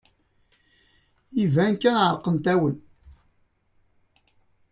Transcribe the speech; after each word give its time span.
Iban 1.43 1.73
kan 1.81 1.95
ɛerqent-awen. 2.05 2.75